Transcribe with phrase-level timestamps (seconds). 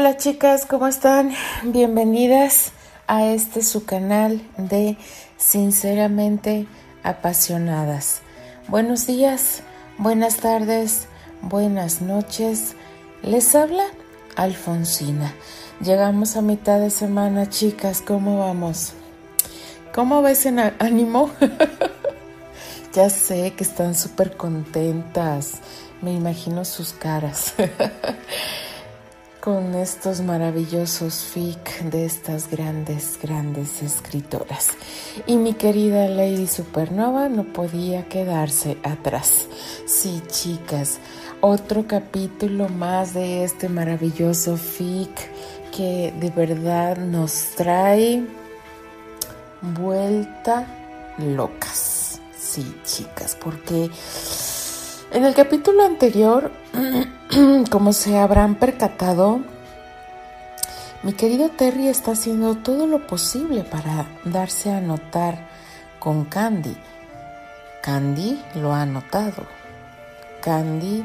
[0.00, 1.34] Hola chicas, ¿cómo están?
[1.62, 2.72] Bienvenidas
[3.06, 4.96] a este su canal de
[5.36, 6.66] Sinceramente
[7.02, 8.22] Apasionadas.
[8.66, 9.62] Buenos días,
[9.98, 11.06] buenas tardes,
[11.42, 12.76] buenas noches.
[13.22, 13.84] Les habla
[14.36, 15.34] Alfonsina.
[15.82, 18.94] Llegamos a mitad de semana, chicas, ¿cómo vamos?
[19.94, 21.30] ¿Cómo ves en ánimo?
[22.94, 25.60] ya sé que están súper contentas.
[26.00, 27.52] Me imagino sus caras.
[29.40, 34.68] con estos maravillosos fic de estas grandes, grandes escritoras.
[35.26, 39.46] Y mi querida Lady Supernova no podía quedarse atrás.
[39.86, 40.98] Sí, chicas,
[41.40, 45.10] otro capítulo más de este maravilloso fic
[45.74, 48.22] que de verdad nos trae
[49.62, 50.66] vuelta
[51.18, 52.20] locas.
[52.38, 53.90] Sí, chicas, porque
[55.12, 56.52] en el capítulo anterior
[57.70, 59.40] como se habrán percatado,
[61.02, 65.48] mi querido Terry está haciendo todo lo posible para darse a notar
[65.98, 66.76] con Candy.
[67.82, 69.46] Candy lo ha notado.
[70.42, 71.04] Candy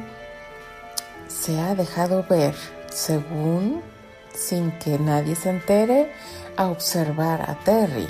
[1.28, 2.56] se ha dejado ver,
[2.92, 3.82] según,
[4.34, 6.12] sin que nadie se entere,
[6.58, 8.08] a observar a Terry.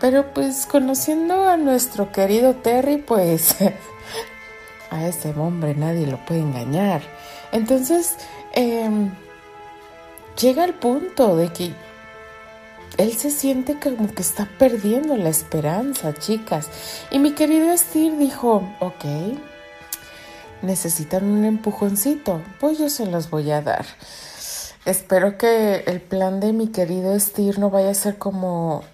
[0.00, 3.56] Pero pues conociendo a nuestro querido Terry, pues
[4.90, 7.15] a ese hombre nadie lo puede engañar.
[7.52, 8.16] Entonces,
[8.54, 9.10] em,
[10.40, 11.74] llega el punto de que
[12.98, 16.68] él se siente como que está perdiendo la esperanza, chicas.
[17.10, 19.04] Y mi querido Steve dijo, ok,
[20.62, 23.86] necesitan un empujoncito, pues yo se los voy a dar.
[24.84, 28.84] Espero que el plan de mi querido Steve no vaya a ser como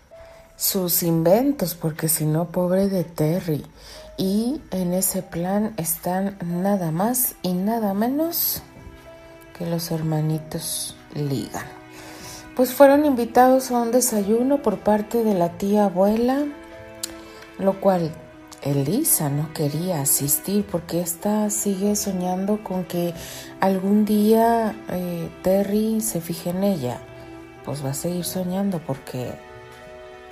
[0.57, 3.65] sus inventos, porque si no, pobre de Terry.
[4.17, 8.63] Y en ese plan están nada más y nada menos
[9.57, 11.65] que los hermanitos Ligan.
[12.57, 16.45] Pues fueron invitados a un desayuno por parte de la tía abuela,
[17.59, 18.13] lo cual
[18.63, 23.15] Elisa no quería asistir porque ésta sigue soñando con que
[23.61, 26.99] algún día eh, Terry se fije en ella.
[27.65, 29.33] Pues va a seguir soñando porque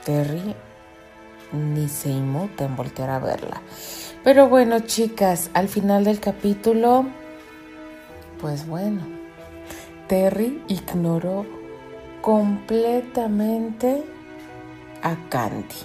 [0.04, 0.54] Terry
[1.52, 3.62] ni se inmuta en voltear a verla.
[4.22, 7.06] Pero bueno, chicas, al final del capítulo,
[8.40, 9.02] pues bueno,
[10.08, 11.46] Terry ignoró
[12.20, 14.04] completamente
[15.02, 15.76] a Candy.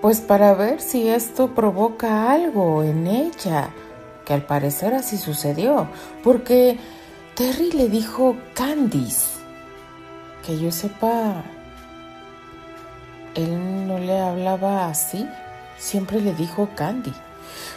[0.00, 3.70] Pues para ver si esto provoca algo en ella,
[4.26, 5.88] que al parecer así sucedió,
[6.22, 6.78] porque
[7.34, 9.38] Terry le dijo Candice.
[10.44, 11.42] Que yo sepa,
[13.34, 15.28] él no le hablaba así,
[15.78, 17.12] siempre le dijo Candy.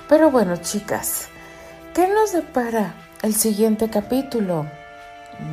[0.07, 1.29] Pero bueno, chicas,
[1.93, 4.67] ¿qué nos depara el siguiente capítulo?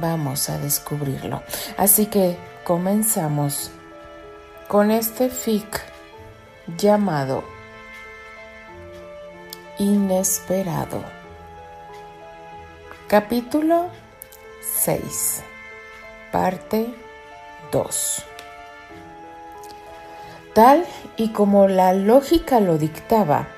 [0.00, 1.42] Vamos a descubrirlo.
[1.76, 3.70] Así que comenzamos
[4.68, 5.82] con este fic
[6.78, 7.44] llamado
[9.78, 11.02] Inesperado.
[13.08, 13.90] Capítulo
[14.60, 15.42] 6.
[16.32, 16.86] Parte
[17.70, 18.33] 2.
[20.54, 23.48] Tal y como la lógica lo dictaba,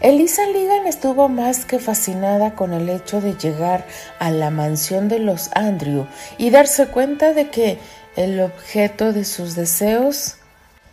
[0.00, 3.84] Elisa Ligan estuvo más que fascinada con el hecho de llegar
[4.20, 6.06] a la mansión de los Andrew
[6.36, 7.78] y darse cuenta de que
[8.14, 10.36] el objeto de sus deseos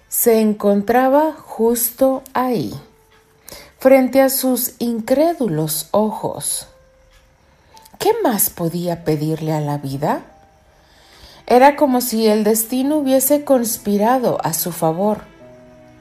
[0.08, 2.74] se encontraba justo ahí,
[3.78, 6.68] frente a sus incrédulos ojos.
[8.00, 10.22] ¿Qué más podía pedirle a la vida?
[11.46, 15.35] Era como si el destino hubiese conspirado a su favor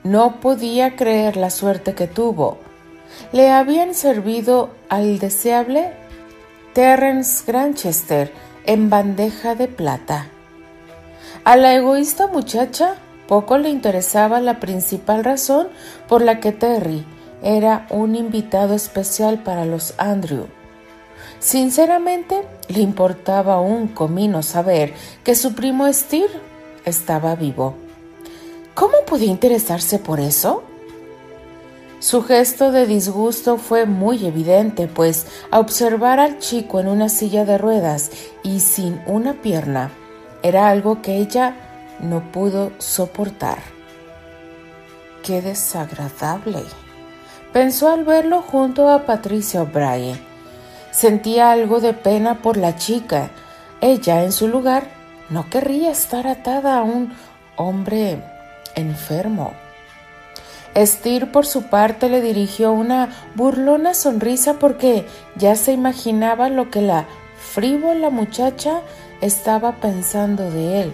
[0.05, 2.59] no podía creer la suerte que tuvo.
[3.33, 5.93] Le habían servido al deseable
[6.75, 8.33] Terence Granchester
[8.67, 10.29] en bandeja de plata.
[11.45, 12.97] A la egoísta muchacha
[13.27, 15.69] poco le interesaba la principal razón
[16.09, 17.07] por la que Terry
[17.43, 20.47] era un invitado especial para los Andrew.
[21.39, 26.31] Sinceramente, le importaba un comino saber que su primo Steve
[26.85, 27.84] estaba vivo.
[28.75, 30.65] ¿Cómo podía interesarse por eso?
[32.00, 37.44] Su gesto de disgusto fue muy evidente, pues a observar al chico en una silla
[37.44, 38.11] de ruedas
[38.43, 39.93] y sin una pierna
[40.43, 41.55] era algo que ella
[42.00, 43.59] no pudo soportar.
[45.23, 46.65] Qué desagradable,
[47.53, 50.21] pensó al verlo junto a Patricia O'Brien.
[50.91, 53.31] Sentía algo de pena por la chica.
[53.81, 54.88] Ella, en su lugar,
[55.31, 57.15] no querría estar atada a un
[57.56, 58.23] hombre
[58.75, 59.55] enfermo.
[60.75, 65.06] Estir, por su parte, le dirigió una burlona sonrisa porque
[65.37, 67.06] ya se imaginaba lo que la
[67.38, 68.81] frívola muchacha
[69.21, 70.93] estaba pensando de él.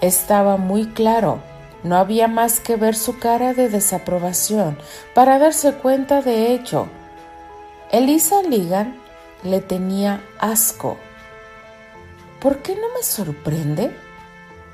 [0.00, 1.40] Estaba muy claro.
[1.82, 4.78] No había más que ver su cara de desaprobación
[5.14, 6.88] para darse cuenta de hecho.
[7.92, 8.96] Elisa Ligan
[9.42, 10.96] le tenía asco.
[12.40, 13.94] ¿Por qué no me sorprende?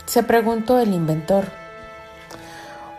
[0.07, 1.60] se preguntó el inventor.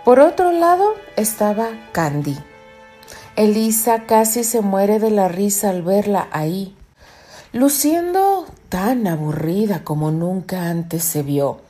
[0.03, 2.35] Por otro lado estaba Candy.
[3.35, 6.75] Elisa casi se muere de la risa al verla ahí,
[7.53, 11.61] luciendo tan aburrida como nunca antes se vio.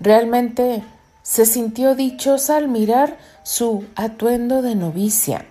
[0.00, 0.82] Realmente
[1.22, 5.44] se sintió dichosa al mirar su atuendo de novicia.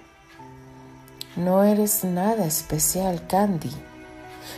[1.35, 3.71] No eres nada especial, Candy,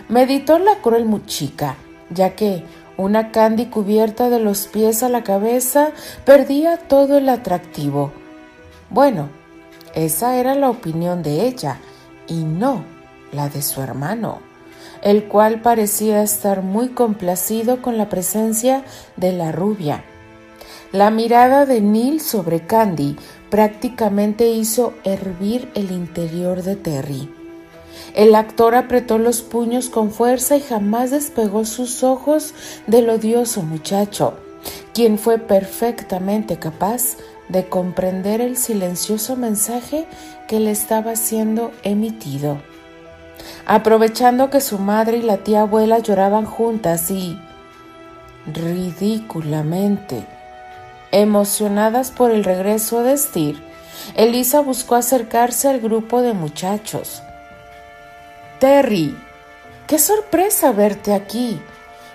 [0.07, 1.75] meditó la cruel muchica,
[2.11, 2.63] ya que
[2.97, 5.91] una Candy cubierta de los pies a la cabeza
[6.25, 8.11] perdía todo el atractivo.
[8.89, 9.29] Bueno,
[9.93, 11.77] esa era la opinión de ella
[12.27, 12.83] y no
[13.31, 14.39] la de su hermano,
[15.01, 18.83] el cual parecía estar muy complacido con la presencia
[19.15, 20.03] de la rubia.
[20.91, 23.17] La mirada de Neil sobre Candy
[23.49, 27.36] prácticamente hizo hervir el interior de Terry.
[28.13, 32.53] El actor apretó los puños con fuerza y jamás despegó sus ojos
[32.87, 34.35] del odioso muchacho,
[34.93, 37.17] quien fue perfectamente capaz
[37.49, 40.07] de comprender el silencioso mensaje
[40.47, 42.59] que le estaba siendo emitido.
[43.65, 47.37] Aprovechando que su madre y la tía abuela lloraban juntas y
[48.53, 50.25] ridículamente
[51.11, 53.55] Emocionadas por el regreso de Steer,
[54.15, 57.21] Elisa buscó acercarse al grupo de muchachos.
[58.59, 59.15] Terry,
[59.85, 61.61] qué sorpresa verte aquí,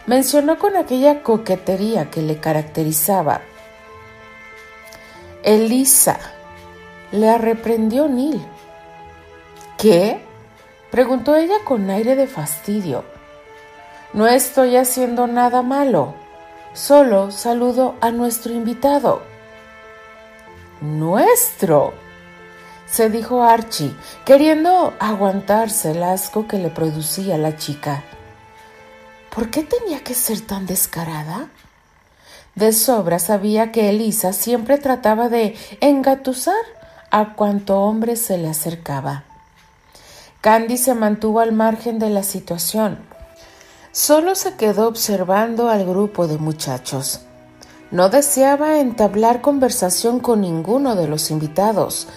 [0.06, 3.42] mencionó con aquella coquetería que le caracterizaba.
[5.44, 6.18] Elisa,
[7.12, 8.44] le reprendió Neil.
[9.78, 10.24] ¿Qué?
[10.90, 13.04] preguntó ella con aire de fastidio.
[14.12, 16.14] No estoy haciendo nada malo.
[16.74, 19.22] Solo saludo a nuestro invitado.
[20.80, 22.01] ¿Nuestro?
[22.92, 28.04] Se dijo Archie, queriendo aguantarse el asco que le producía la chica.
[29.34, 31.48] ¿Por qué tenía que ser tan descarada?
[32.54, 36.54] De sobra sabía que Elisa siempre trataba de engatusar
[37.10, 39.24] a cuanto hombre se le acercaba.
[40.40, 43.10] Candy se mantuvo al margen de la situación,
[43.94, 47.20] Solo se quedó observando al grupo de muchachos.
[47.90, 52.08] No deseaba entablar conversación con ninguno de los invitados,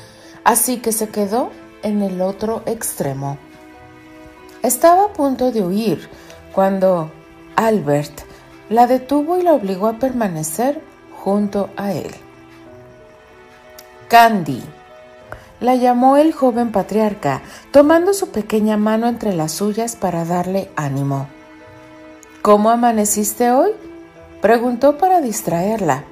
[0.45, 1.51] así que se quedó
[1.83, 3.38] en el otro extremo.
[4.63, 6.09] Estaba a punto de huir
[6.53, 7.12] cuando
[7.57, 8.21] Albert
[8.69, 10.81] la detuvo y la obligó a permanecer
[11.12, 12.12] junto a él.
[14.07, 14.63] Candy,
[15.59, 17.41] la llamó el joven patriarca,
[17.71, 21.27] tomando su pequeña mano entre las suyas para darle ánimo.
[22.41, 23.71] ¿Cómo amaneciste hoy?
[24.41, 26.03] preguntó para distraerla.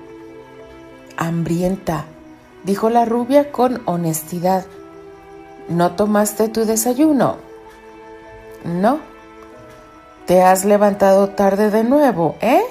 [1.17, 2.05] Hambrienta,
[2.63, 4.65] dijo la rubia con honestidad.
[5.69, 7.37] ¿No tomaste tu desayuno?
[8.63, 8.99] No.
[10.25, 12.63] Te has levantado tarde de nuevo, ¿eh?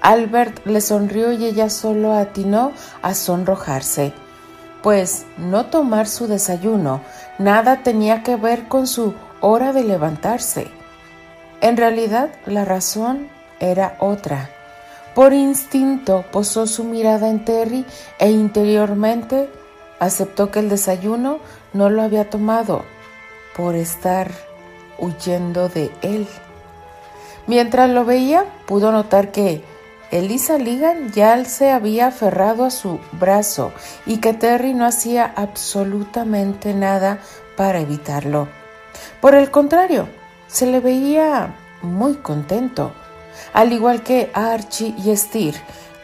[0.00, 2.72] Albert le sonrió y ella solo atinó
[3.02, 4.12] a sonrojarse,
[4.82, 7.00] pues no tomar su desayuno
[7.38, 10.68] nada tenía que ver con su hora de levantarse.
[11.60, 13.28] En realidad la razón
[13.60, 14.50] era otra.
[15.16, 17.86] Por instinto posó su mirada en Terry
[18.18, 19.48] e interiormente
[19.98, 21.38] aceptó que el desayuno
[21.72, 22.84] no lo había tomado
[23.56, 24.30] por estar
[24.98, 26.28] huyendo de él.
[27.46, 29.64] Mientras lo veía, pudo notar que
[30.10, 33.72] Elisa Ligan ya se había aferrado a su brazo
[34.04, 37.20] y que Terry no hacía absolutamente nada
[37.56, 38.48] para evitarlo.
[39.22, 40.08] Por el contrario,
[40.46, 42.92] se le veía muy contento,
[43.56, 45.54] al igual que Archie y Steer,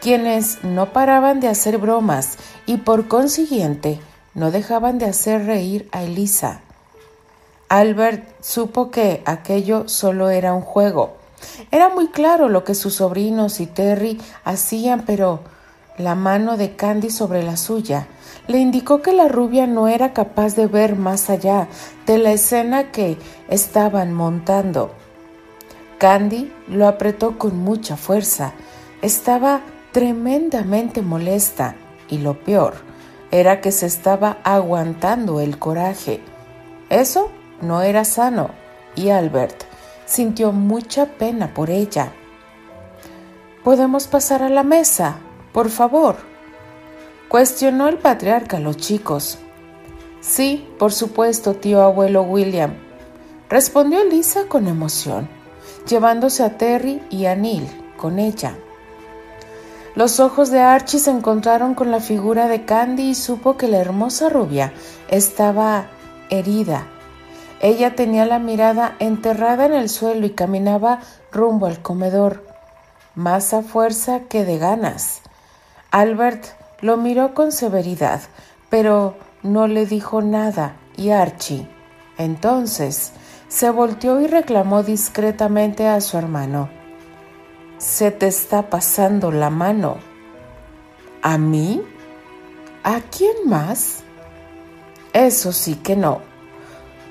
[0.01, 3.99] quienes no paraban de hacer bromas y por consiguiente
[4.33, 6.61] no dejaban de hacer reír a Elisa.
[7.69, 11.17] Albert supo que aquello solo era un juego.
[11.69, 15.41] Era muy claro lo que sus sobrinos y Terry hacían, pero
[15.99, 18.07] la mano de Candy sobre la suya
[18.47, 21.67] le indicó que la rubia no era capaz de ver más allá
[22.07, 25.02] de la escena que estaban montando.
[26.03, 28.51] Candy lo apretó con mucha fuerza.
[29.01, 29.61] Estaba
[29.93, 31.77] tremendamente molesta
[32.09, 32.73] y lo peor
[33.31, 36.19] era que se estaba aguantando el coraje.
[36.89, 37.31] Eso
[37.61, 38.49] no era sano
[38.97, 39.63] y Albert
[40.05, 42.11] sintió mucha pena por ella.
[43.63, 45.19] ¿Podemos pasar a la mesa?
[45.53, 46.17] Por favor.
[47.29, 49.37] Cuestionó el patriarca a los chicos.
[50.19, 52.73] Sí, por supuesto, tío abuelo William,
[53.47, 55.42] respondió Lisa con emoción.
[55.87, 58.55] Llevándose a Terry y a Neil con ella.
[59.95, 63.77] Los ojos de Archie se encontraron con la figura de Candy y supo que la
[63.77, 64.73] hermosa rubia
[65.07, 65.87] estaba
[66.29, 66.87] herida.
[67.61, 70.99] Ella tenía la mirada enterrada en el suelo y caminaba
[71.31, 72.43] rumbo al comedor,
[73.15, 75.21] más a fuerza que de ganas.
[75.91, 76.43] Albert
[76.81, 78.21] lo miró con severidad,
[78.69, 81.67] pero no le dijo nada y Archie,
[82.17, 83.13] entonces,
[83.53, 86.69] se volteó y reclamó discretamente a su hermano.
[87.77, 89.97] Se te está pasando la mano.
[91.21, 91.83] ¿A mí?
[92.83, 94.01] ¿A quién más?
[95.13, 96.21] Eso sí que no.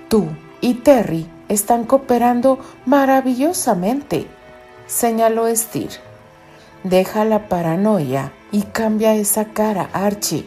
[0.08, 0.26] Tú
[0.60, 4.26] y Terry están cooperando maravillosamente,
[4.88, 5.92] señaló Steer.
[6.82, 10.44] Deja la paranoia y cambia esa cara, Archie.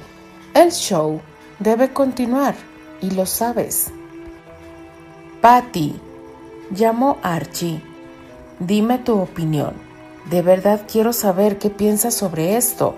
[0.54, 1.22] El show
[1.60, 2.56] debe continuar
[3.00, 3.94] y lo sabes.
[5.46, 5.94] Patty,
[6.72, 7.80] llamó Archie.
[8.58, 9.76] Dime tu opinión.
[10.32, 12.96] De verdad quiero saber qué piensas sobre esto.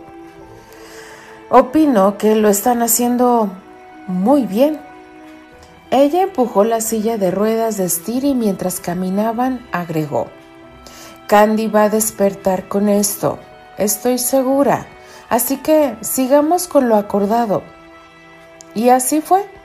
[1.49, 3.51] Opino que lo están haciendo
[4.07, 4.79] muy bien.
[5.91, 10.27] Ella empujó la silla de ruedas de Stiri mientras caminaban, agregó.
[11.27, 13.39] Candy va a despertar con esto,
[13.77, 14.87] estoy segura.
[15.27, 17.61] Así que sigamos con lo acordado.
[18.73, 19.56] Y así fue.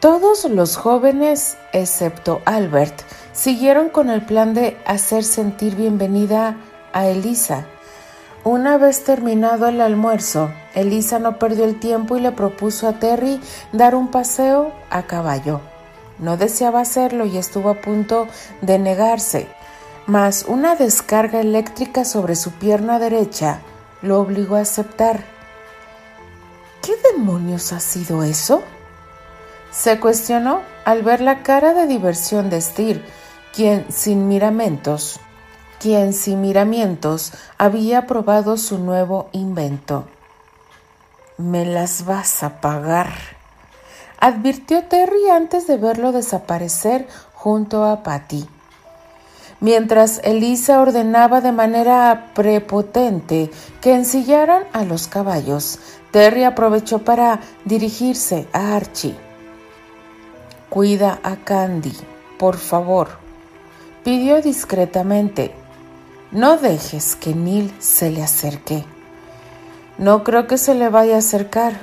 [0.00, 3.02] Todos los jóvenes, excepto Albert,
[3.32, 6.56] siguieron con el plan de hacer sentir bienvenida
[6.92, 7.66] a Elisa.
[8.44, 13.40] Una vez terminado el almuerzo, Elisa no perdió el tiempo y le propuso a Terry
[13.72, 15.60] dar un paseo a caballo.
[16.20, 18.28] No deseaba hacerlo y estuvo a punto
[18.62, 19.48] de negarse,
[20.06, 23.62] mas una descarga eléctrica sobre su pierna derecha
[24.02, 25.24] lo obligó a aceptar.
[26.82, 28.62] ¿Qué demonios ha sido eso?
[29.70, 33.04] Se cuestionó al ver la cara de diversión de Steer,
[33.52, 35.20] quien sin miramentos
[35.78, 40.06] quien sin miramientos había probado su nuevo invento.
[41.36, 43.12] Me las vas a pagar,
[44.18, 48.48] advirtió Terry antes de verlo desaparecer junto a Patty.
[49.60, 55.78] Mientras Elisa ordenaba de manera prepotente que ensillaran a los caballos,
[56.12, 59.27] Terry aprovechó para dirigirse a Archie.
[60.78, 61.92] Cuida a Candy,
[62.38, 63.08] por favor,
[64.04, 65.52] pidió discretamente.
[66.30, 68.84] No dejes que Neil se le acerque.
[69.98, 71.80] No creo que se le vaya a acercar.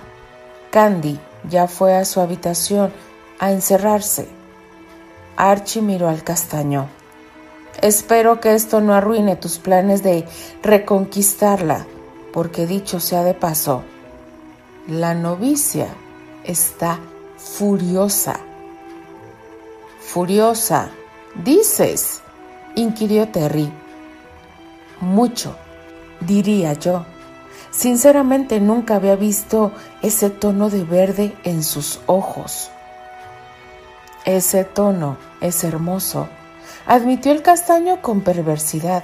[0.71, 2.93] Candy ya fue a su habitación
[3.37, 4.29] a encerrarse.
[5.35, 6.87] Archie miró al castaño.
[7.81, 10.25] Espero que esto no arruine tus planes de
[10.63, 11.85] reconquistarla,
[12.31, 13.83] porque dicho sea de paso,
[14.87, 15.89] la novicia
[16.45, 17.01] está
[17.35, 18.39] furiosa.
[20.07, 20.89] Furiosa,
[21.43, 22.21] dices,
[22.75, 23.71] inquirió Terry
[25.01, 25.55] mucho,
[26.21, 27.05] diría yo.
[27.71, 29.71] Sinceramente nunca había visto
[30.01, 32.69] ese tono de verde en sus ojos.
[34.23, 36.29] Ese tono es hermoso,
[36.85, 39.03] admitió el castaño con perversidad.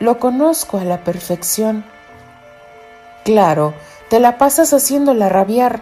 [0.00, 1.84] Lo conozco a la perfección.
[3.24, 3.72] Claro,
[4.10, 5.80] te la pasas haciéndola rabiar.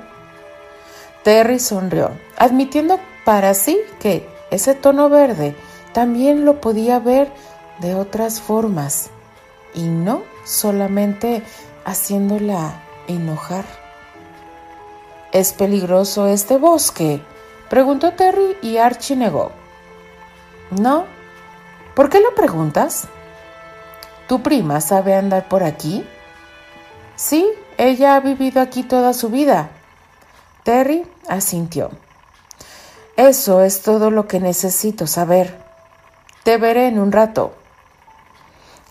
[1.25, 5.55] Terry sonrió, admitiendo para sí que ese tono verde
[5.93, 7.33] también lo podía ver
[7.81, 9.11] de otras formas
[9.75, 11.43] y no solamente
[11.85, 13.65] haciéndola enojar.
[15.33, 17.23] ¿Es peligroso este bosque?
[17.69, 19.53] Preguntó Terry y Archie negó.
[20.71, 21.07] No.
[21.95, 23.07] ¿Por qué lo preguntas?
[24.27, 26.05] ¿Tu prima sabe andar por aquí?
[27.15, 27.47] Sí,
[27.79, 29.71] ella ha vivido aquí toda su vida.
[30.65, 31.91] Terry asintió.
[33.21, 35.55] Eso es todo lo que necesito saber.
[36.43, 37.53] Te veré en un rato.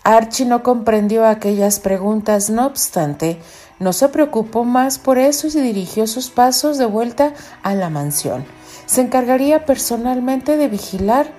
[0.04, 3.40] Archie no comprendió aquellas preguntas, no obstante,
[3.80, 7.34] no se preocupó más por eso y dirigió sus pasos de vuelta
[7.64, 8.44] a la mansión.
[8.86, 11.32] Se encargaría personalmente de vigilar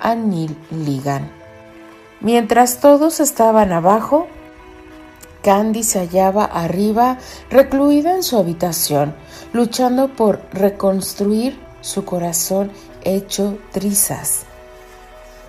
[0.00, 1.30] a Neil Ligan.
[2.22, 4.26] Mientras todos estaban abajo,
[5.42, 7.18] Candy se hallaba arriba,
[7.50, 9.14] recluida en su habitación,
[9.52, 12.70] luchando por reconstruir su corazón
[13.02, 14.44] hecho trizas.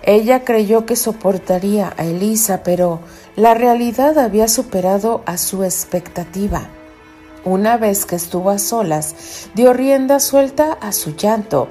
[0.02, 3.00] Ella creyó que soportaría a Elisa, pero
[3.36, 6.68] la realidad había superado a su expectativa.
[7.44, 11.68] Una vez que estuvo a solas, dio rienda suelta a su llanto.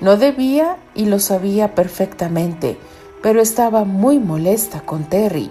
[0.00, 2.78] No debía y lo sabía perfectamente,
[3.22, 5.50] pero estaba muy molesta con Terry.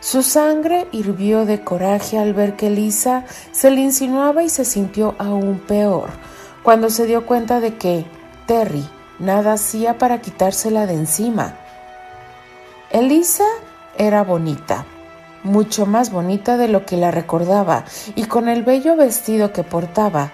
[0.00, 5.14] Su sangre hirvió de coraje al ver que Elisa se le insinuaba y se sintió
[5.18, 6.10] aún peor
[6.68, 8.04] cuando se dio cuenta de que
[8.44, 8.86] Terry
[9.18, 11.54] nada hacía para quitársela de encima.
[12.90, 13.46] Elisa
[13.96, 14.84] era bonita,
[15.44, 20.30] mucho más bonita de lo que la recordaba, y con el bello vestido que portaba,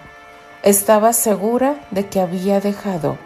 [0.65, 3.17] estaba segura de que había dejado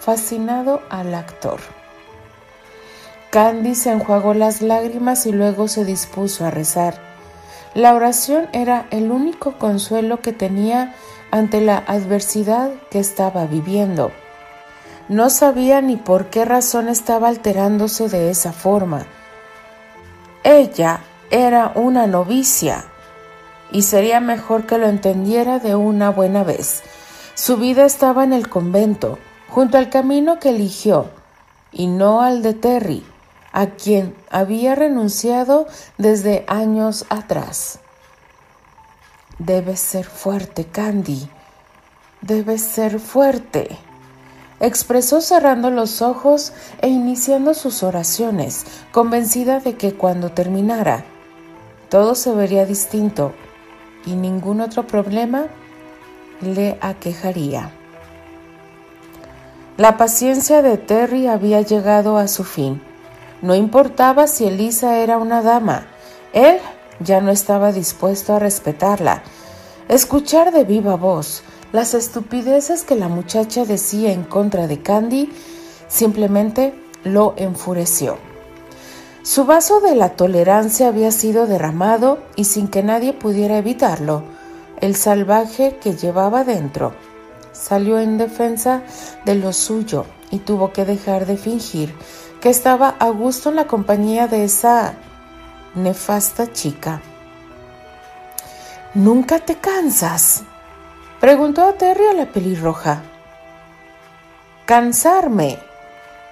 [0.00, 1.60] fascinado al actor.
[3.30, 7.00] Candy se enjuagó las lágrimas y luego se dispuso a rezar.
[7.74, 10.96] La oración era el único consuelo que tenía
[11.36, 14.10] ante la adversidad que estaba viviendo.
[15.08, 19.06] No sabía ni por qué razón estaba alterándose de esa forma.
[20.42, 21.00] Ella
[21.30, 22.84] era una novicia
[23.70, 26.82] y sería mejor que lo entendiera de una buena vez.
[27.34, 31.10] Su vida estaba en el convento, junto al camino que eligió,
[31.70, 33.04] y no al de Terry
[33.52, 35.66] a quien había renunciado
[35.96, 37.80] desde años atrás.
[39.38, 41.28] Debes ser fuerte, Candy.
[42.22, 43.76] Debes ser fuerte.
[44.60, 51.04] Expresó cerrando los ojos e iniciando sus oraciones, convencida de que cuando terminara,
[51.90, 53.34] todo se vería distinto
[54.06, 55.48] y ningún otro problema
[56.40, 57.70] le aquejaría.
[59.76, 62.80] La paciencia de Terry había llegado a su fin.
[63.42, 65.86] No importaba si Elisa era una dama,
[66.32, 66.58] él
[67.00, 69.22] ya no estaba dispuesto a respetarla.
[69.88, 75.32] Escuchar de viva voz las estupideces que la muchacha decía en contra de Candy
[75.88, 76.74] simplemente
[77.04, 78.18] lo enfureció.
[79.22, 84.22] Su vaso de la tolerancia había sido derramado y sin que nadie pudiera evitarlo,
[84.80, 86.92] el salvaje que llevaba dentro
[87.56, 88.82] salió en defensa
[89.24, 91.94] de lo suyo y tuvo que dejar de fingir
[92.40, 94.94] que estaba a gusto en la compañía de esa
[95.76, 97.00] nefasta chica.
[98.94, 100.42] ¿Nunca te cansas?
[101.20, 103.02] preguntó a Terry a la pelirroja.
[104.64, 105.58] Cansarme,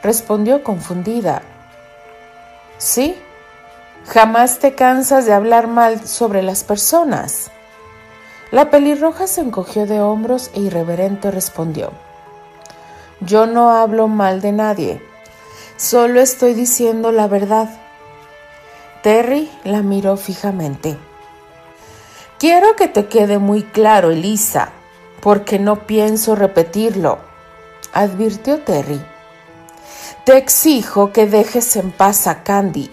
[0.03, 1.43] respondió confundida.
[2.79, 3.17] Sí,
[4.07, 7.53] jamás te cansas de hablar mal sobre las personas.
[8.51, 11.93] La pelirroja se encogió de hombros e irreverente respondió.
[13.21, 15.15] Yo no hablo mal de nadie
[15.77, 17.69] Solo estoy diciendo la verdad.
[19.05, 20.97] Terry la miró fijamente.
[22.39, 24.71] Quiero que te quede muy claro, Elisa,
[25.21, 27.19] porque no pienso repetirlo,
[27.93, 28.99] advirtió Terry.
[30.25, 32.91] Te exijo que dejes en paz a Candy.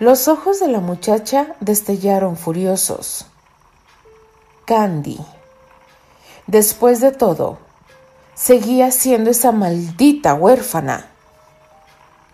[0.00, 3.24] Los ojos de la muchacha destellaron furiosos.
[4.66, 5.18] Candy.
[6.46, 7.56] Después de todo,
[8.34, 11.06] seguía siendo esa maldita huérfana.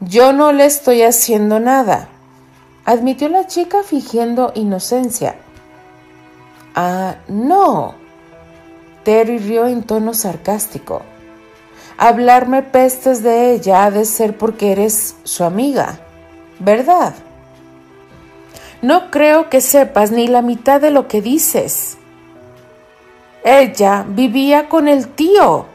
[0.00, 2.08] Yo no le estoy haciendo nada,
[2.86, 5.34] admitió la chica fingiendo inocencia.
[6.74, 7.94] Ah, no.
[9.02, 11.02] Terry rió en tono sarcástico.
[11.98, 15.98] Hablarme pestes de ella ha de ser porque eres su amiga,
[16.58, 17.14] ¿verdad?
[18.82, 21.96] No creo que sepas ni la mitad de lo que dices.
[23.44, 25.66] Ella vivía con el tío,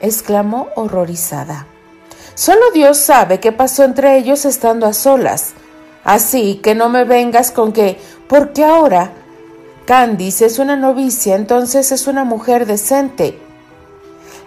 [0.00, 1.66] exclamó horrorizada.
[2.34, 5.54] Solo Dios sabe qué pasó entre ellos estando a solas.
[6.04, 9.12] Así que no me vengas con que, porque ahora
[9.86, 13.38] Candice es una novicia, entonces es una mujer decente.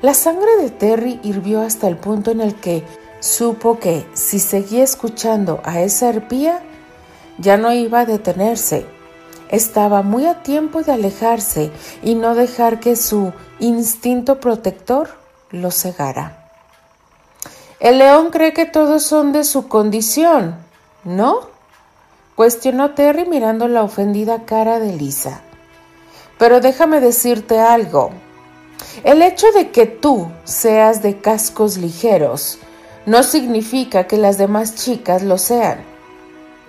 [0.01, 2.83] La sangre de Terry hirvió hasta el punto en el que
[3.19, 6.61] supo que, si seguía escuchando a esa arpía,
[7.39, 8.85] ya no iba a detenerse.
[9.49, 11.71] Estaba muy a tiempo de alejarse
[12.03, 15.09] y no dejar que su instinto protector
[15.51, 16.51] lo cegara.
[17.79, 20.66] El león cree que todos son de su condición,
[21.03, 21.57] ¿no?
[22.37, 25.41] cuestionó Terry mirando la ofendida cara de Lisa.
[26.37, 28.11] Pero déjame decirte algo.
[29.03, 32.59] El hecho de que tú seas de cascos ligeros
[33.07, 35.79] no significa que las demás chicas lo sean.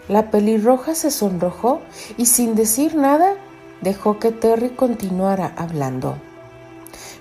[0.08, 1.82] La pelirroja se sonrojó
[2.16, 3.34] y sin decir nada
[3.82, 6.16] dejó que Terry continuara hablando.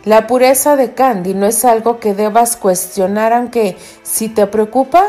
[0.05, 5.03] La pureza de Candy no es algo que debas cuestionar, aunque si te preocupa,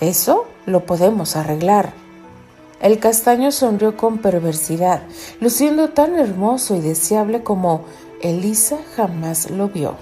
[0.00, 1.92] eso lo podemos arreglar.
[2.80, 5.02] El castaño sonrió con perversidad,
[5.40, 7.84] luciendo tan hermoso y deseable como
[8.20, 9.94] Elisa jamás lo vio.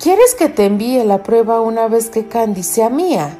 [0.00, 3.36] ¿Quieres que te envíe la prueba una vez que Candy sea mía?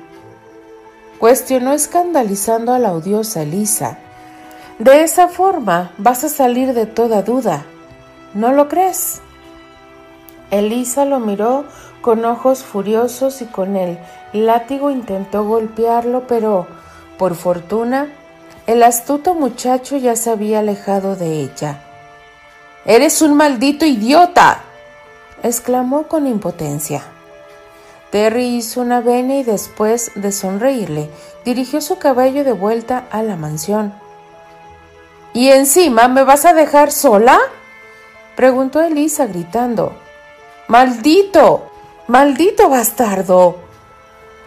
[1.18, 3.98] Cuestionó escandalizando a la odiosa Elisa.
[4.78, 7.64] De esa forma vas a salir de toda duda.
[8.34, 9.20] ¿No lo crees?
[10.50, 11.64] Elisa lo miró
[12.00, 13.98] con ojos furiosos y con el
[14.32, 16.66] látigo intentó golpearlo, pero,
[17.18, 18.08] por fortuna,
[18.66, 21.82] el astuto muchacho ya se había alejado de ella.
[22.84, 24.60] Eres un maldito idiota,
[25.42, 27.02] exclamó con impotencia.
[28.10, 31.10] Terry hizo una venia y después de sonreírle,
[31.44, 33.92] dirigió su caballo de vuelta a la mansión.
[35.34, 37.38] ¿Y encima me vas a dejar sola?
[38.36, 39.92] preguntó Elisa gritando.
[40.68, 41.67] ¡Maldito!
[42.08, 43.56] ¡Maldito bastardo!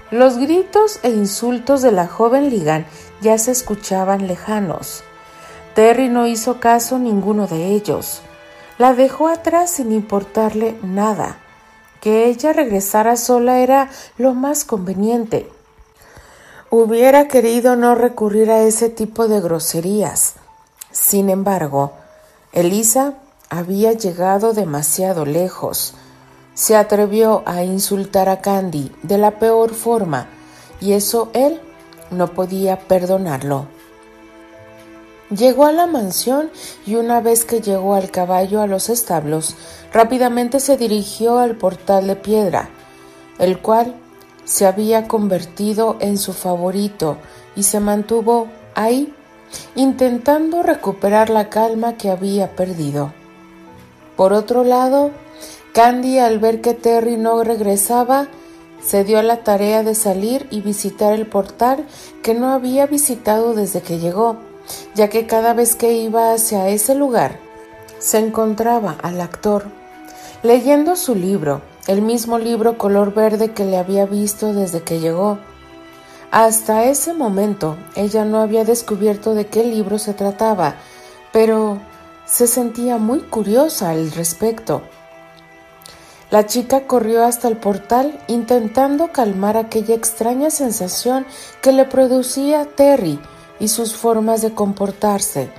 [0.10, 2.88] Los gritos e insultos de la joven Ligan
[3.22, 5.04] ya se escuchaban lejanos.
[5.76, 8.24] Terry no hizo caso ninguno de ellos.
[8.80, 11.38] La dejó atrás sin importarle nada.
[12.02, 15.48] Que ella regresara sola era lo más conveniente.
[16.72, 20.34] Hubiera querido no recurrir a ese tipo de groserías.
[20.90, 21.94] Sin embargo,
[22.54, 23.14] Elisa
[23.52, 25.94] había llegado demasiado lejos.
[26.54, 30.28] Se atrevió a insultar a Candy de la peor forma
[30.80, 31.62] y eso él
[32.10, 33.68] no podía perdonarlo.
[35.30, 36.52] Llegó a la mansión
[36.86, 39.56] y una vez que llegó al caballo a los establos,
[39.94, 42.70] rápidamente se dirigió al portal de piedra,
[43.40, 43.96] el cual
[44.44, 47.18] se había convertido en su favorito
[47.56, 49.14] y se mantuvo ahí,
[49.76, 53.14] intentando recuperar la calma que había perdido.
[54.18, 55.12] Por otro lado,
[55.74, 58.28] Candy, al ver que Terry no regresaba,
[58.84, 61.86] se dio a la tarea de salir y visitar el portal
[62.24, 64.38] que no había visitado desde que llegó
[64.94, 67.40] ya que cada vez que iba hacia ese lugar
[68.00, 69.66] se encontraba al actor
[70.44, 75.38] leyendo su libro, el mismo libro color verde que le había visto desde que llegó.
[76.32, 80.76] Hasta ese momento ella no había descubierto de qué libro se trataba,
[81.32, 81.78] pero
[82.26, 84.82] se sentía muy curiosa al respecto.
[86.32, 91.26] La chica corrió hasta el portal intentando calmar aquella extraña sensación
[91.62, 93.20] que le producía Terry
[93.60, 95.52] y sus formas de comportarse.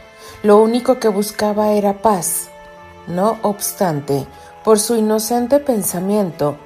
[0.43, 2.49] Lo único que buscaba era paz.
[3.07, 4.27] No obstante,
[4.65, 6.57] por su inocente pensamiento,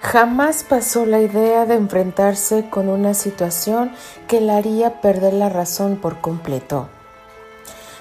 [0.00, 3.90] jamás pasó la idea de enfrentarse con una situación
[4.28, 6.88] que la haría perder la razón por completo.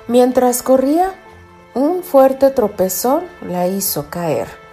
[0.08, 1.16] Mientras corría,
[1.74, 4.67] un fuerte tropezón la hizo caer.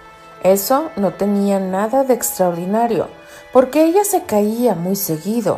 [0.45, 3.07] Eso no tenía nada de extraordinario,
[3.51, 5.57] porque ella se caía muy seguido,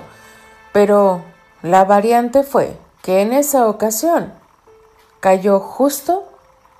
[0.71, 1.23] pero
[1.61, 4.31] la variante fue que en esa ocasión
[5.19, 6.23] cayó justo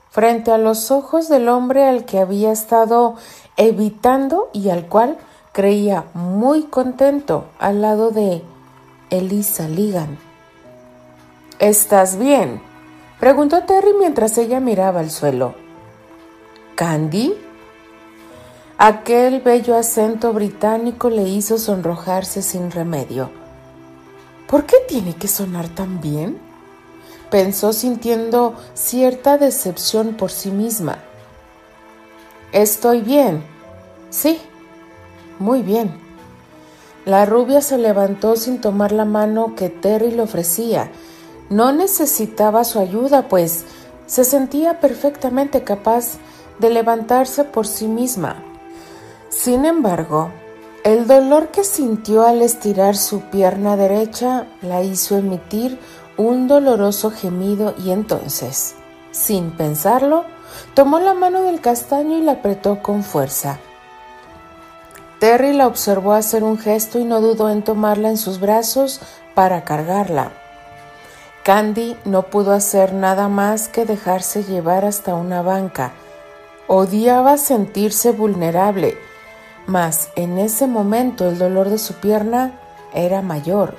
[0.09, 3.15] frente a los ojos del hombre al que había estado
[3.57, 5.17] evitando y al cual
[5.51, 8.41] creía muy contento al lado de
[9.09, 10.17] Elisa Ligan.
[11.59, 12.61] ¿Estás bien?
[13.19, 15.55] preguntó Terry mientras ella miraba al suelo.
[16.75, 17.46] ¿Candy?
[18.79, 23.31] Aquel bello acento británico le hizo sonrojarse sin remedio.
[24.47, 26.37] ¿Por qué tiene que sonar tan bien?
[27.31, 30.99] Pensó sintiendo cierta decepción por sí misma.
[32.51, 33.43] Estoy bien.
[34.11, 34.39] Sí,
[35.39, 35.91] muy bien.
[37.03, 40.91] La rubia se levantó sin tomar la mano que Terry le ofrecía.
[41.49, 43.65] No necesitaba su ayuda, pues
[44.05, 46.19] se sentía perfectamente capaz
[46.59, 48.43] de levantarse por sí misma.
[49.39, 50.31] Sin embargo,
[50.83, 55.79] el dolor que sintió al estirar su pierna derecha la hizo emitir
[56.17, 58.73] un doloroso gemido y entonces,
[59.11, 60.25] sin pensarlo,
[60.73, 63.59] tomó la mano del castaño y la apretó con fuerza.
[65.19, 69.01] Terry la observó hacer un gesto y no dudó en tomarla en sus brazos
[69.35, 70.31] para cargarla.
[71.43, 75.91] Candy no pudo hacer nada más que dejarse llevar hasta una banca.
[76.65, 78.97] Odiaba sentirse vulnerable
[79.67, 82.59] mas en ese momento el dolor de su pierna
[82.93, 83.75] era mayor.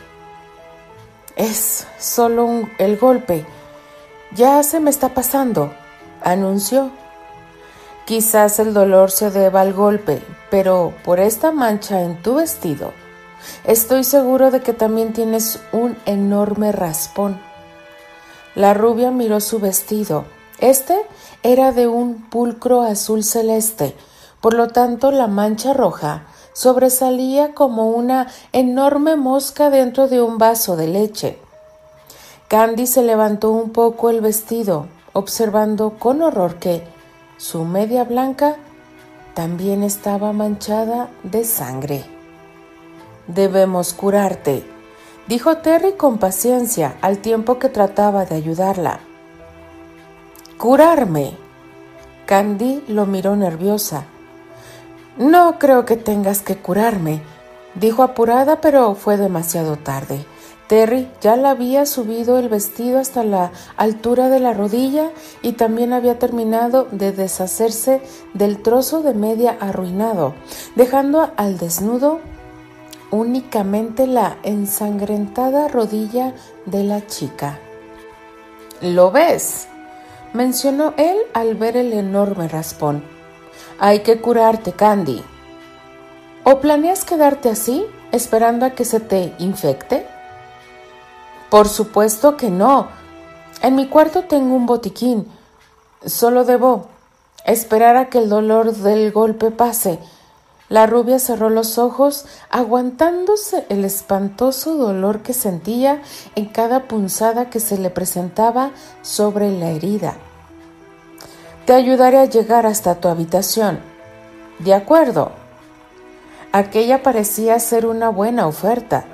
[1.34, 3.44] Es solo el golpe.
[4.34, 5.72] Ya se me está pasando,
[6.22, 6.90] anunció.
[8.04, 12.92] Quizás el dolor se deba al golpe, pero por esta mancha en tu vestido,
[13.64, 17.40] estoy seguro de que también tienes un enorme raspón.
[18.54, 20.24] La rubia miró su vestido.
[20.58, 20.98] Este
[21.42, 23.94] era de un pulcro azul celeste,
[24.40, 30.76] por lo tanto, la mancha roja sobresalía como una enorme mosca dentro de un vaso
[30.76, 31.38] de leche.
[32.48, 36.82] Candy se levantó un poco el vestido, observando con horror que
[37.36, 38.56] su media blanca
[39.34, 42.04] también estaba manchada de sangre.
[43.28, 44.64] Debemos curarte,
[45.28, 49.00] dijo Terry con paciencia al tiempo que trataba de ayudarla.
[50.56, 51.36] ¿Curarme?
[52.26, 54.06] Candy lo miró nerviosa.
[55.18, 57.20] No creo que tengas que curarme,
[57.74, 60.24] dijo apurada, pero fue demasiado tarde.
[60.68, 65.10] Terry ya le había subido el vestido hasta la altura de la rodilla
[65.42, 68.00] y también había terminado de deshacerse
[68.32, 70.34] del trozo de media arruinado,
[70.76, 72.20] dejando al desnudo
[73.10, 76.34] únicamente la ensangrentada rodilla
[76.66, 77.58] de la chica.
[78.80, 79.66] ¿Lo ves?
[80.32, 83.17] mencionó él al ver el enorme raspón.
[83.80, 85.22] Hay que curarte, Candy.
[86.42, 90.04] ¿O planeas quedarte así, esperando a que se te infecte?
[91.48, 92.88] Por supuesto que no.
[93.62, 95.28] En mi cuarto tengo un botiquín.
[96.04, 96.88] Solo debo
[97.44, 100.00] esperar a que el dolor del golpe pase.
[100.68, 106.02] La rubia cerró los ojos, aguantándose el espantoso dolor que sentía
[106.34, 110.16] en cada punzada que se le presentaba sobre la herida.
[111.68, 113.80] Te ayudaré a llegar hasta tu habitación.
[114.58, 115.32] De acuerdo.
[116.50, 119.04] Aquella parecía ser una buena oferta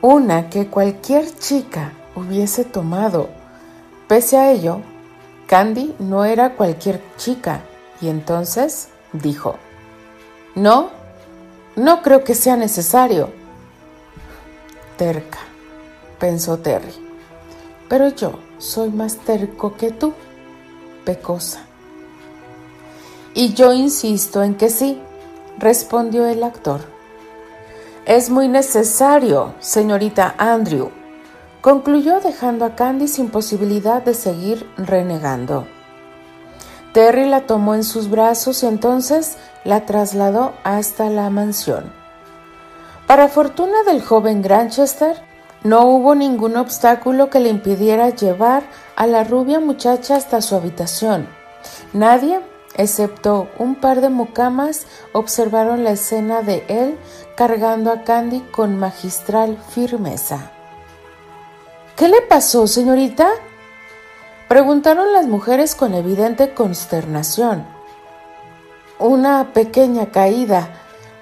[0.00, 3.28] una que cualquier chica hubiese tomado.
[4.08, 4.80] Pese a ello,
[5.46, 7.60] Candy no era cualquier chica
[8.00, 9.54] y entonces dijo,
[10.56, 10.90] no,
[11.76, 13.30] no creo que sea necesario.
[14.96, 15.38] Terca,
[16.18, 16.94] pensó Terry,
[17.88, 20.14] pero yo soy más terco que tú,
[21.04, 21.66] pecosa.
[23.34, 25.00] Y yo insisto en que sí,
[25.58, 26.80] respondió el actor.
[28.04, 30.90] Es muy necesario, señorita Andrew,
[31.60, 35.66] concluyó dejando a Candy sin posibilidad de seguir renegando.
[36.92, 41.92] Terry la tomó en sus brazos y entonces la trasladó hasta la mansión.
[43.06, 45.16] Para fortuna del joven Granchester,
[45.62, 48.64] no hubo ningún obstáculo que le impidiera llevar
[48.96, 51.28] a la rubia muchacha hasta su habitación.
[51.92, 52.40] Nadie
[52.76, 56.98] excepto un par de mucamas, observaron la escena de él
[57.36, 60.52] cargando a Candy con magistral firmeza.
[61.96, 63.28] ¿Qué le pasó, señorita?
[64.48, 67.66] Preguntaron las mujeres con evidente consternación.
[68.98, 70.68] Una pequeña caída,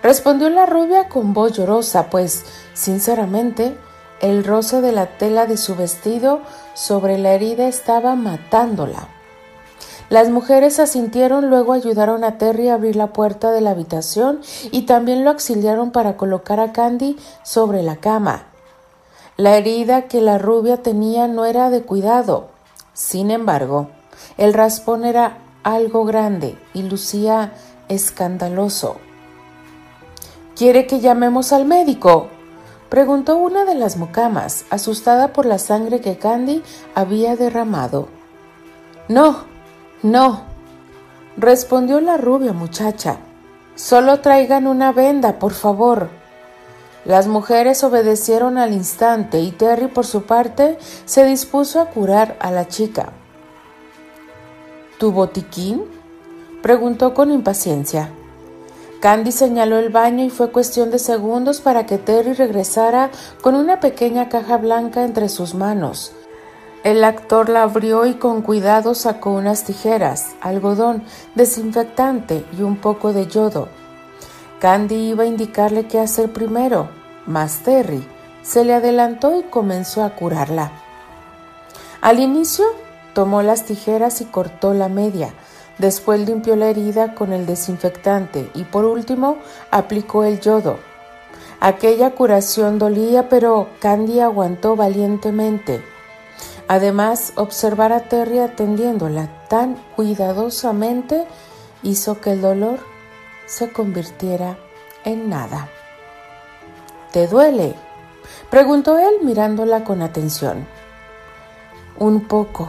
[0.02, 3.76] respondió la rubia con voz llorosa, pues, sinceramente,
[4.20, 6.40] el roce de la tela de su vestido
[6.74, 9.19] sobre la herida estaba matándola.
[10.10, 14.40] Las mujeres asintieron, luego ayudaron a Terry a abrir la puerta de la habitación
[14.72, 18.46] y también lo auxiliaron para colocar a Candy sobre la cama.
[19.36, 22.48] La herida que la rubia tenía no era de cuidado.
[22.92, 23.88] Sin embargo,
[24.36, 27.52] el raspón era algo grande y lucía
[27.88, 28.96] escandaloso.
[30.56, 32.26] ¿Quiere que llamemos al médico?
[32.88, 36.64] preguntó una de las mucamas, asustada por la sangre que Candy
[36.96, 38.08] había derramado.
[39.08, 39.49] No,
[40.02, 40.42] no,
[41.36, 43.18] respondió la rubia muchacha.
[43.74, 46.08] Solo traigan una venda, por favor.
[47.04, 52.50] Las mujeres obedecieron al instante y Terry, por su parte, se dispuso a curar a
[52.50, 53.12] la chica.
[54.98, 55.84] ¿Tu botiquín?
[56.62, 58.10] preguntó con impaciencia.
[59.00, 63.10] Candy señaló el baño y fue cuestión de segundos para que Terry regresara
[63.40, 66.12] con una pequeña caja blanca entre sus manos.
[66.82, 71.02] El actor la abrió y con cuidado sacó unas tijeras, algodón,
[71.34, 73.68] desinfectante y un poco de yodo.
[74.60, 76.88] Candy iba a indicarle qué hacer primero,
[77.26, 78.02] mas Terry
[78.40, 80.72] se le adelantó y comenzó a curarla.
[82.00, 82.64] Al inicio
[83.12, 85.34] tomó las tijeras y cortó la media,
[85.76, 89.36] después limpió la herida con el desinfectante y por último
[89.70, 90.78] aplicó el yodo.
[91.60, 95.82] Aquella curación dolía, pero Candy aguantó valientemente.
[96.70, 101.26] Además, observar a Terry atendiéndola tan cuidadosamente
[101.82, 102.78] hizo que el dolor
[103.44, 104.56] se convirtiera
[105.04, 105.68] en nada.
[107.10, 107.74] ¿Te duele?
[108.50, 110.64] preguntó él mirándola con atención.
[111.98, 112.68] Un poco,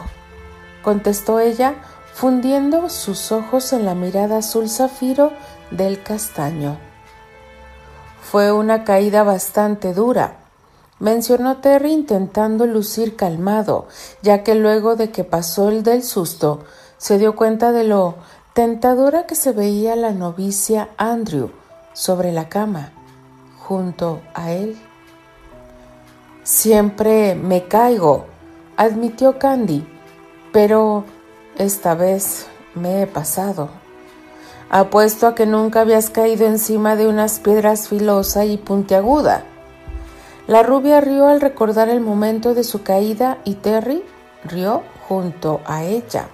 [0.82, 1.76] contestó ella,
[2.12, 5.32] fundiendo sus ojos en la mirada azul zafiro
[5.70, 6.80] del castaño.
[8.24, 10.41] Fue una caída bastante dura,
[11.02, 13.88] mencionó Terry intentando lucir calmado,
[14.22, 16.60] ya que luego de que pasó el del susto,
[16.98, 18.16] se dio cuenta de lo
[18.54, 21.50] tentadora que se veía la novicia Andrew
[21.94, 22.92] sobre la cama,
[23.60, 24.80] junto a él.
[26.44, 28.26] Siempre me caigo,
[28.78, 29.88] admitió Candy,
[30.54, 31.04] pero
[31.58, 33.70] esta vez me he pasado.
[34.70, 39.46] Apuesto a que nunca habías caído encima de unas piedras filosa y puntiaguda.
[40.48, 44.04] La rubia rió al recordar el momento de su caída y Terry
[44.44, 46.28] rió junto a ella.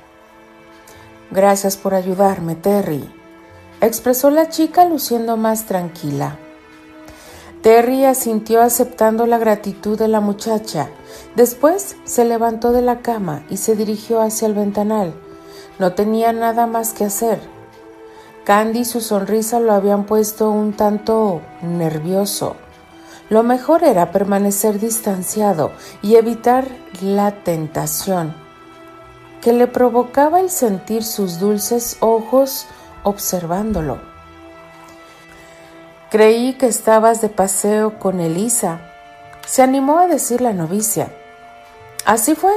[1.29, 3.03] Gracias por ayudarme, Terry,
[3.81, 6.37] expresó la chica luciendo más tranquila.
[7.61, 10.89] Terry asintió aceptando la gratitud de la muchacha.
[11.35, 15.13] Después se levantó de la cama y se dirigió hacia el ventanal.
[15.79, 17.39] No tenía nada más que hacer.
[18.45, 22.55] Candy y su sonrisa lo habían puesto un tanto nervioso.
[23.29, 26.67] Lo mejor era permanecer distanciado y evitar
[27.01, 28.33] la tentación
[29.41, 32.67] que le provocaba el sentir sus dulces ojos
[33.03, 33.99] observándolo.
[36.09, 38.79] Creí que estabas de paseo con Elisa,
[39.45, 41.11] se animó a decir la novicia.
[42.05, 42.53] Así fue.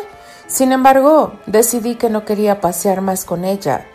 [0.46, 3.86] Sin embargo, decidí que no quería pasear más con ella.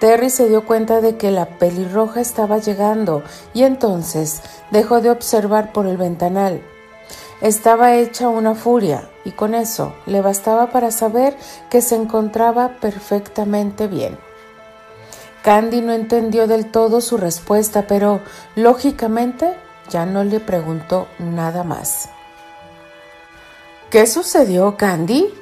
[0.00, 5.72] Terry se dio cuenta de que la pelirroja estaba llegando y entonces dejó de observar
[5.72, 6.62] por el ventanal.
[7.42, 11.36] Estaba hecha una furia y con eso le bastaba para saber
[11.68, 14.18] que se encontraba perfectamente bien.
[15.42, 18.20] Candy no entendió del todo su respuesta, pero
[18.56, 19.54] lógicamente
[19.90, 22.08] ya no le preguntó nada más.
[23.90, 25.34] ¿Qué sucedió, Candy?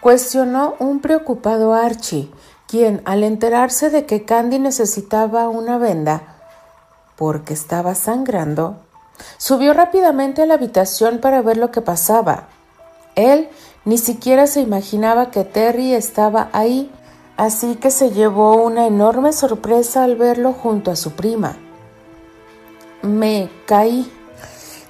[0.00, 2.30] cuestionó un preocupado Archie,
[2.66, 6.36] quien, al enterarse de que Candy necesitaba una venda
[7.16, 8.76] porque estaba sangrando,
[9.38, 12.48] subió rápidamente a la habitación para ver lo que pasaba.
[13.14, 13.48] Él
[13.84, 16.90] ni siquiera se imaginaba que Terry estaba ahí,
[17.36, 21.56] así que se llevó una enorme sorpresa al verlo junto a su prima.
[23.02, 24.10] Me caí,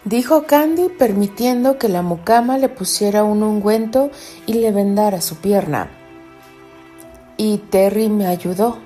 [0.04, 4.10] dijo Candy permitiendo que la mucama le pusiera un ungüento
[4.46, 5.90] y le vendara su pierna.
[7.37, 8.79] Y Terry me ayudó,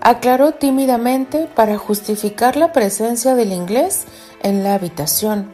[0.00, 4.04] aclaró tímidamente para justificar la presencia del inglés
[4.42, 5.50] en la habitación.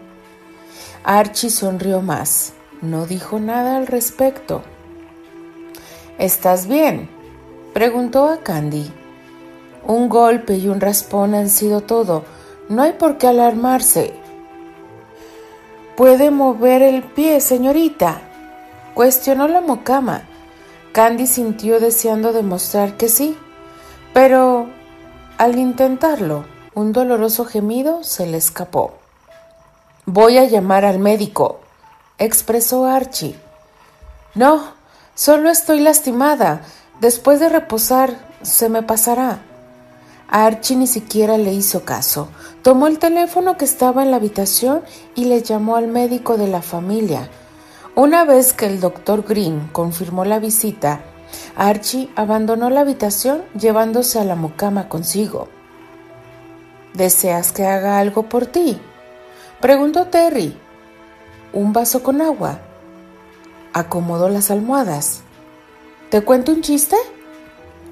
[1.05, 4.63] Archie sonrió más, no dijo nada al respecto.
[6.19, 7.09] ¿Estás bien?
[7.73, 8.91] preguntó a Candy.
[9.87, 12.25] Un golpe y un raspón han sido todo.
[12.69, 14.13] No hay por qué alarmarse.
[15.97, 18.21] ¿Puede mover el pie, señorita?
[18.95, 20.25] cuestionó la mocama.
[20.99, 23.37] Candy sintió deseando demostrar que sí,
[24.13, 24.67] pero
[25.37, 28.95] al intentarlo, un doloroso gemido se le escapó.
[30.07, 31.61] Voy a llamar al médico,
[32.19, 33.37] expresó Archie.
[34.35, 34.73] No,
[35.15, 36.63] solo estoy lastimada.
[37.01, 39.39] Después de reposar, se me pasará.
[40.27, 42.27] Archie ni siquiera le hizo caso.
[42.63, 44.83] Tomó el teléfono que estaba en la habitación
[45.15, 47.31] y le llamó al médico de la familia.
[47.99, 51.01] Una vez que el doctor Green confirmó la visita,
[51.57, 55.49] Archie abandonó la habitación llevándose a la mucama consigo.
[56.95, 58.79] ¿Deseas que haga algo por ti?
[59.61, 60.57] Preguntó Terry.
[61.53, 62.61] ¿Un vaso con agua?
[63.73, 65.23] Acomodó las almohadas.
[66.09, 66.95] ¿Te cuento un chiste?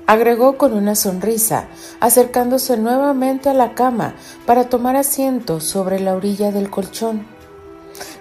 [0.07, 1.67] agregó con una sonrisa,
[1.99, 4.15] acercándose nuevamente a la cama
[4.47, 7.36] para tomar asiento sobre la orilla del colchón.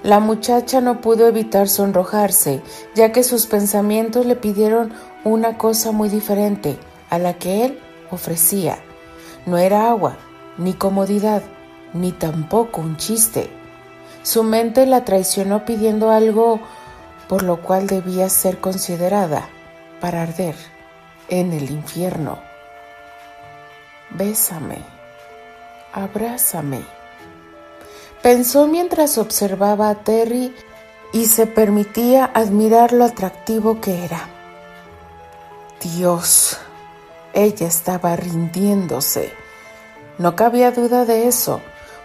[0.05, 2.61] La muchacha no pudo evitar sonrojarse,
[2.93, 6.77] ya que sus pensamientos le pidieron una cosa muy diferente
[7.09, 7.79] a la que él
[8.11, 8.77] ofrecía.
[9.47, 10.15] No era agua,
[10.59, 11.41] ni comodidad,
[11.93, 13.49] ni tampoco un chiste.
[14.21, 16.59] Su mente la traicionó pidiendo algo
[17.27, 19.49] por lo cual debía ser considerada
[20.01, 20.53] para arder
[21.29, 22.37] en el infierno.
[24.11, 24.77] Bésame,
[25.93, 26.94] abrázame.
[28.25, 30.51] Pensó mientras observaba a Terry
[31.13, 34.27] y se permitía admirar lo atractivo que era.
[35.79, 36.57] Dios,
[37.35, 39.31] ella estaba rindiéndose.
[40.17, 41.61] No cabía duda de eso,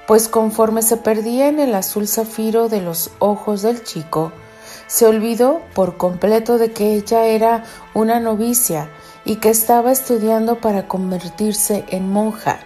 [0.06, 4.30] pues conforme se perdía en el azul zafiro de los ojos del chico,
[4.88, 8.90] se olvidó por completo de que ella era una novicia
[9.24, 12.60] y que estaba estudiando para convertirse en monja.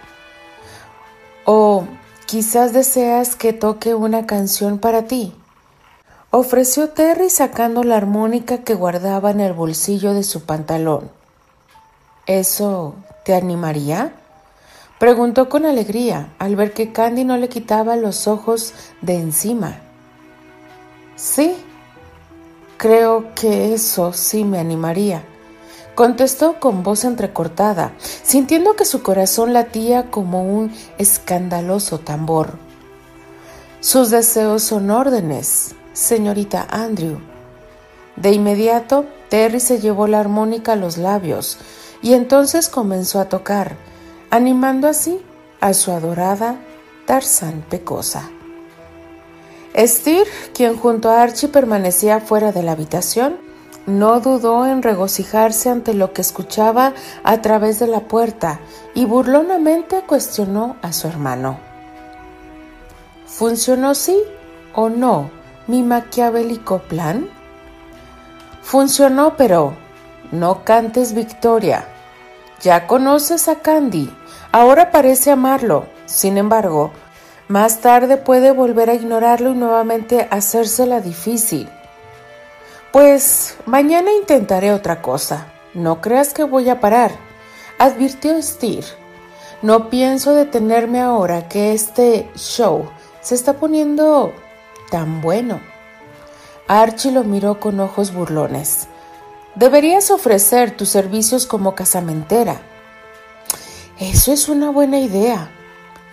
[1.45, 1.87] O
[2.25, 5.33] quizás deseas que toque una canción para ti.
[6.31, 11.09] Ofreció Terry sacando la armónica que guardaba en el bolsillo de su pantalón.
[12.25, 14.13] ¿Eso te animaría?
[14.99, 19.81] Preguntó con alegría al ver que Candy no le quitaba los ojos de encima.
[21.15, 21.55] Sí,
[22.77, 25.23] creo que eso sí me animaría
[25.95, 32.57] contestó con voz entrecortada, sintiendo que su corazón latía como un escandaloso tambor.
[33.79, 37.19] Sus deseos son órdenes, señorita Andrew.
[38.15, 41.57] De inmediato, Terry se llevó la armónica a los labios
[42.01, 43.77] y entonces comenzó a tocar,
[44.29, 45.19] animando así
[45.61, 46.59] a su adorada
[47.05, 48.29] Tarzán Pecosa.
[49.77, 53.37] Steer, quien junto a Archie permanecía fuera de la habitación,
[53.85, 58.59] no dudó en regocijarse ante lo que escuchaba a través de la puerta
[58.93, 61.59] y burlonamente cuestionó a su hermano.
[63.27, 64.17] ¿Funcionó sí
[64.73, 65.29] o no
[65.67, 67.29] mi maquiavélico plan?
[68.61, 69.73] Funcionó, pero
[70.31, 71.85] no cantes victoria.
[72.61, 74.09] Ya conoces a Candy,
[74.51, 75.85] ahora parece amarlo.
[76.05, 76.91] Sin embargo,
[77.47, 81.69] más tarde puede volver a ignorarlo y nuevamente hacérsela difícil.
[82.95, 85.51] Pues mañana intentaré otra cosa.
[85.73, 87.11] No creas que voy a parar,
[87.77, 88.85] advirtió Steer.
[89.61, 92.89] No pienso detenerme ahora que este show
[93.19, 94.31] se está poniendo
[94.91, 95.59] tan bueno.
[96.69, 98.87] Archie lo miró con ojos burlones.
[99.55, 102.61] Deberías ofrecer tus servicios como casamentera.
[103.99, 105.49] Eso es una buena idea.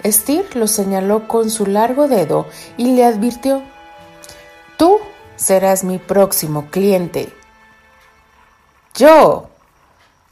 [0.05, 3.63] Steer lo señaló con su largo dedo y le advirtió,
[4.77, 4.99] Tú
[5.37, 7.33] serás mi próximo cliente.
[8.95, 9.49] Yo.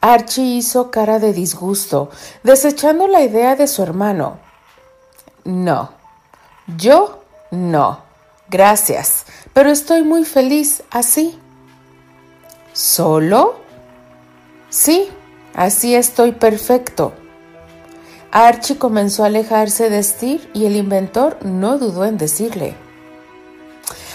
[0.03, 2.09] Archie hizo cara de disgusto,
[2.43, 4.39] desechando la idea de su hermano.
[5.45, 5.91] No,
[6.79, 8.03] yo no.
[8.49, 11.39] Gracias, pero estoy muy feliz así.
[12.73, 13.61] ¿Solo?
[14.71, 15.09] Sí,
[15.55, 17.13] así estoy perfecto.
[18.33, 22.75] Archie comenzó a alejarse de Steve y el inventor no dudó en decirle.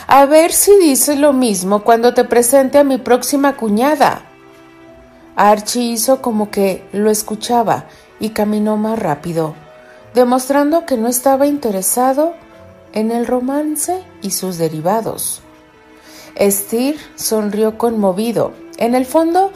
[0.08, 4.22] A ver si dices lo mismo cuando te presente a mi próxima cuñada.
[5.36, 7.86] Archie hizo como que lo escuchaba
[8.20, 9.56] y caminó más rápido,
[10.14, 12.34] demostrando que no estaba interesado
[12.94, 15.42] en el romance y sus derivados.
[16.40, 18.54] Steer sonrió conmovido.
[18.78, 19.52] En el fondo,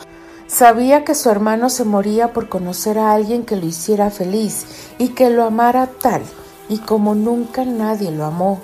[0.48, 4.66] sabía que su hermano se moría por conocer a alguien que lo hiciera feliz
[4.98, 6.24] y que lo amara tal
[6.70, 8.60] y como nunca nadie lo amó.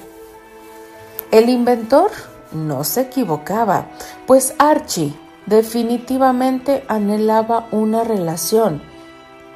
[1.35, 2.11] El inventor
[2.53, 3.87] no se equivocaba,
[4.25, 5.13] pues Archie
[5.45, 8.81] definitivamente anhelaba una relación.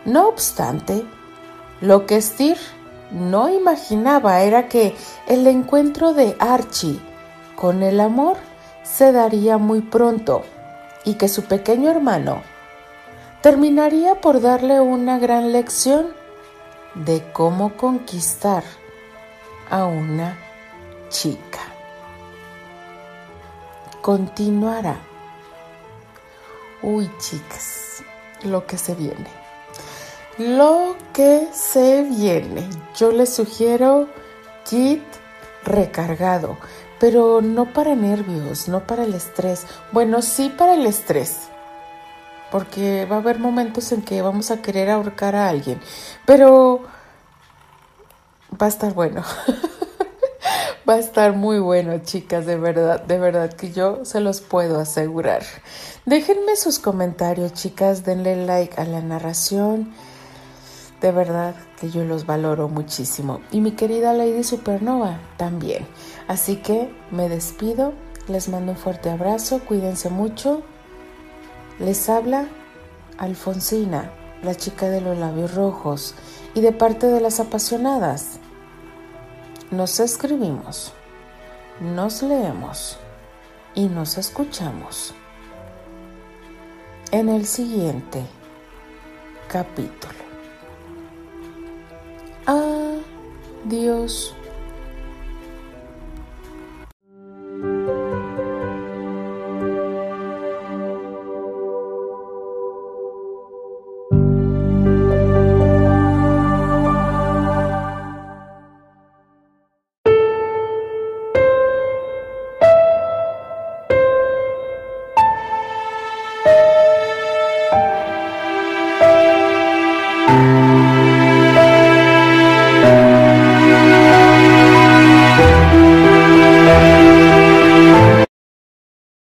[0.03, 1.05] No obstante,
[1.80, 2.57] lo que Steer
[3.11, 4.93] no imaginaba era que
[5.25, 6.99] el encuentro de Archie
[7.55, 8.36] con el amor
[8.84, 10.43] se daría muy pronto
[11.05, 12.41] y que su pequeño hermano
[13.41, 16.07] terminaría por darle una gran lección
[16.93, 18.65] de cómo conquistar
[19.69, 20.38] a una
[21.07, 21.68] chica.
[24.02, 24.97] Continuará.
[26.82, 28.04] Uy, chicas,
[28.43, 29.39] lo que se viene
[30.39, 32.68] lo que se viene.
[32.95, 34.08] Yo les sugiero
[34.68, 35.04] kit
[35.66, 36.58] recargado,
[37.00, 39.68] pero no para nervios, no para el estrés.
[39.91, 41.50] Bueno, sí para el estrés,
[42.52, 45.82] porque va a haber momentos en que vamos a querer ahorcar a alguien,
[46.26, 46.84] pero
[48.60, 49.24] va a estar bueno.
[50.90, 54.80] va a estar muy bueno, chicas, de verdad, de verdad que yo se los puedo
[54.80, 55.44] asegurar.
[56.06, 59.94] Déjenme sus comentarios, chicas, denle like a la narración
[61.02, 63.42] de verdad que yo los valoro muchísimo.
[63.52, 65.88] Y mi querida Lady Supernova también.
[66.28, 67.94] Así que me despido,
[68.28, 70.62] les mando un fuerte abrazo, cuídense mucho.
[71.80, 72.48] Les habla
[73.18, 74.12] Alfonsina,
[74.44, 76.16] la chica de los labios rojos,
[76.54, 78.40] y de parte de las apasionadas.
[79.72, 80.93] Nos escribimos,
[81.80, 82.97] nos leemos
[83.76, 85.13] y nos escuchamos
[87.11, 88.26] en el siguiente
[89.47, 90.15] capítulo.
[92.47, 94.34] Adiós.